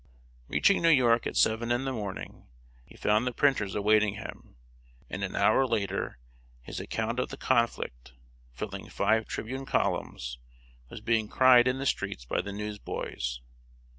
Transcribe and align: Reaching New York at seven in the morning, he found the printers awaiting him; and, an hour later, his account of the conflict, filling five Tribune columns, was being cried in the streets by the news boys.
Reaching 0.47 0.81
New 0.81 0.89
York 0.89 1.27
at 1.27 1.37
seven 1.37 1.71
in 1.71 1.85
the 1.85 1.93
morning, 1.93 2.47
he 2.87 2.97
found 2.97 3.27
the 3.27 3.31
printers 3.31 3.75
awaiting 3.75 4.15
him; 4.15 4.55
and, 5.11 5.23
an 5.23 5.35
hour 5.35 5.67
later, 5.67 6.17
his 6.59 6.79
account 6.79 7.19
of 7.19 7.29
the 7.29 7.37
conflict, 7.37 8.13
filling 8.51 8.89
five 8.89 9.27
Tribune 9.27 9.67
columns, 9.67 10.39
was 10.89 11.01
being 11.01 11.27
cried 11.27 11.67
in 11.67 11.77
the 11.77 11.85
streets 11.85 12.25
by 12.25 12.41
the 12.41 12.51
news 12.51 12.79
boys. 12.79 13.41